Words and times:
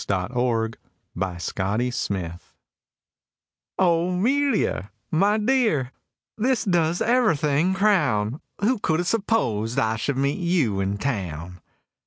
THE 0.07 0.27
RUINED 0.33 0.77
MAID 1.13 2.31
"O 3.77 4.11
'Melia, 4.17 4.91
my 5.11 5.37
dear, 5.37 5.91
this 6.39 6.63
does 6.63 7.03
everything 7.03 7.75
crown! 7.75 8.41
Who 8.61 8.79
could 8.79 8.99
have 8.99 9.07
supposed 9.07 9.77
I 9.77 9.97
should 9.97 10.17
meet 10.17 10.39
you 10.39 10.79
in 10.79 10.97
Town? 10.97 11.61